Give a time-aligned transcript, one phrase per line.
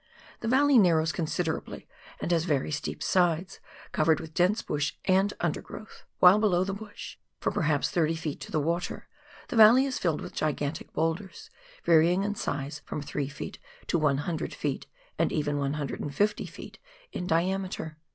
[0.39, 1.87] The valley narrows considerably
[2.19, 3.59] and has very steep sides,
[3.91, 8.51] covered with dense bush and undergrowth; while below the bush, for perhaps thirty feet to
[8.51, 9.07] the water,
[9.49, 11.51] the valley is filled with gigantic boulders,
[11.83, 13.57] varying in size from 3 ft.
[13.85, 14.85] to 100 ft.,
[15.19, 16.77] and even 150 ft.
[17.11, 17.97] in diameter.